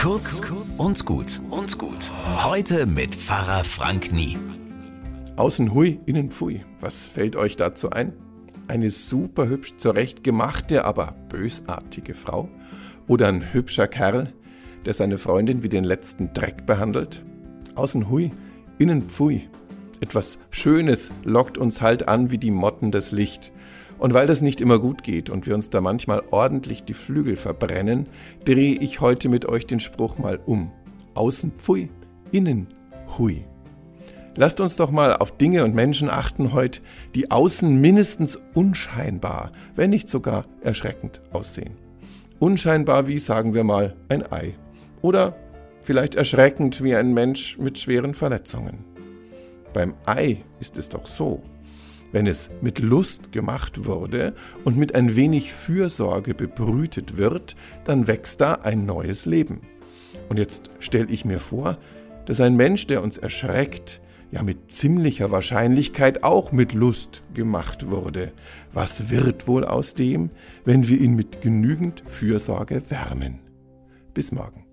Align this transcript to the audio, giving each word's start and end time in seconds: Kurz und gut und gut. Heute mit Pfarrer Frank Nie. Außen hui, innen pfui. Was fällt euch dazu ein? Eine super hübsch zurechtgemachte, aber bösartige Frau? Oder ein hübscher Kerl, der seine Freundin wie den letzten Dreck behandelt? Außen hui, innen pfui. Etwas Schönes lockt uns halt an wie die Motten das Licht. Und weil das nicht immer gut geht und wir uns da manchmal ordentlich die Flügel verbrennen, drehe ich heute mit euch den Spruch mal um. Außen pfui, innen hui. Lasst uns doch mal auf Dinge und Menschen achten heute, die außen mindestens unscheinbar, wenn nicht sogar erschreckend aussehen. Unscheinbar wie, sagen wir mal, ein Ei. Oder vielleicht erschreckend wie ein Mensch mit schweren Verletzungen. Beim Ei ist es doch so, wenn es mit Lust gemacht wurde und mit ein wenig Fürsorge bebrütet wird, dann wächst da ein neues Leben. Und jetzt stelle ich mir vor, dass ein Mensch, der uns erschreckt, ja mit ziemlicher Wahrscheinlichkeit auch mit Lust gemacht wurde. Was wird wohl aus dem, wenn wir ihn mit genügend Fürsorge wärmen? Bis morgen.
Kurz 0.00 0.40
und 0.78 1.04
gut 1.04 1.42
und 1.50 1.76
gut. 1.76 2.10
Heute 2.42 2.86
mit 2.86 3.14
Pfarrer 3.14 3.64
Frank 3.64 4.12
Nie. 4.12 4.38
Außen 5.36 5.74
hui, 5.74 6.00
innen 6.06 6.30
pfui. 6.30 6.64
Was 6.80 7.06
fällt 7.06 7.36
euch 7.36 7.56
dazu 7.56 7.90
ein? 7.90 8.14
Eine 8.66 8.88
super 8.88 9.46
hübsch 9.46 9.74
zurechtgemachte, 9.76 10.86
aber 10.86 11.14
bösartige 11.28 12.14
Frau? 12.14 12.48
Oder 13.08 13.28
ein 13.28 13.52
hübscher 13.52 13.88
Kerl, 13.88 14.32
der 14.86 14.94
seine 14.94 15.18
Freundin 15.18 15.62
wie 15.62 15.68
den 15.68 15.84
letzten 15.84 16.32
Dreck 16.32 16.64
behandelt? 16.64 17.22
Außen 17.74 18.08
hui, 18.08 18.32
innen 18.78 19.10
pfui. 19.10 19.50
Etwas 20.00 20.38
Schönes 20.48 21.10
lockt 21.24 21.58
uns 21.58 21.82
halt 21.82 22.08
an 22.08 22.30
wie 22.30 22.38
die 22.38 22.50
Motten 22.50 22.90
das 22.90 23.12
Licht. 23.12 23.52
Und 24.00 24.14
weil 24.14 24.26
das 24.26 24.40
nicht 24.40 24.62
immer 24.62 24.78
gut 24.78 25.02
geht 25.02 25.28
und 25.28 25.46
wir 25.46 25.54
uns 25.54 25.68
da 25.68 25.82
manchmal 25.82 26.22
ordentlich 26.30 26.84
die 26.84 26.94
Flügel 26.94 27.36
verbrennen, 27.36 28.08
drehe 28.46 28.74
ich 28.76 29.02
heute 29.02 29.28
mit 29.28 29.44
euch 29.44 29.66
den 29.66 29.78
Spruch 29.78 30.16
mal 30.16 30.40
um. 30.46 30.72
Außen 31.12 31.52
pfui, 31.58 31.90
innen 32.32 32.68
hui. 33.18 33.44
Lasst 34.36 34.58
uns 34.60 34.76
doch 34.76 34.90
mal 34.90 35.14
auf 35.16 35.36
Dinge 35.36 35.64
und 35.64 35.74
Menschen 35.74 36.08
achten 36.08 36.54
heute, 36.54 36.80
die 37.14 37.30
außen 37.30 37.78
mindestens 37.78 38.38
unscheinbar, 38.54 39.52
wenn 39.76 39.90
nicht 39.90 40.08
sogar 40.08 40.46
erschreckend 40.62 41.20
aussehen. 41.32 41.74
Unscheinbar 42.38 43.06
wie, 43.06 43.18
sagen 43.18 43.52
wir 43.52 43.64
mal, 43.64 43.96
ein 44.08 44.32
Ei. 44.32 44.54
Oder 45.02 45.36
vielleicht 45.82 46.14
erschreckend 46.14 46.82
wie 46.82 46.94
ein 46.94 47.12
Mensch 47.12 47.58
mit 47.58 47.78
schweren 47.78 48.14
Verletzungen. 48.14 48.78
Beim 49.74 49.92
Ei 50.06 50.38
ist 50.58 50.78
es 50.78 50.88
doch 50.88 51.04
so, 51.04 51.42
wenn 52.12 52.26
es 52.26 52.50
mit 52.60 52.78
Lust 52.78 53.32
gemacht 53.32 53.84
wurde 53.84 54.34
und 54.64 54.76
mit 54.76 54.94
ein 54.94 55.16
wenig 55.16 55.52
Fürsorge 55.52 56.34
bebrütet 56.34 57.16
wird, 57.16 57.56
dann 57.84 58.08
wächst 58.08 58.40
da 58.40 58.54
ein 58.54 58.86
neues 58.86 59.26
Leben. 59.26 59.60
Und 60.28 60.38
jetzt 60.38 60.70
stelle 60.78 61.08
ich 61.10 61.24
mir 61.24 61.40
vor, 61.40 61.78
dass 62.26 62.40
ein 62.40 62.56
Mensch, 62.56 62.86
der 62.86 63.02
uns 63.02 63.18
erschreckt, 63.18 64.00
ja 64.30 64.42
mit 64.42 64.70
ziemlicher 64.70 65.30
Wahrscheinlichkeit 65.30 66.22
auch 66.22 66.52
mit 66.52 66.72
Lust 66.72 67.22
gemacht 67.34 67.90
wurde. 67.90 68.32
Was 68.72 69.10
wird 69.10 69.48
wohl 69.48 69.64
aus 69.64 69.94
dem, 69.94 70.30
wenn 70.64 70.88
wir 70.88 71.00
ihn 71.00 71.14
mit 71.14 71.40
genügend 71.40 72.02
Fürsorge 72.06 72.82
wärmen? 72.90 73.40
Bis 74.14 74.32
morgen. 74.32 74.69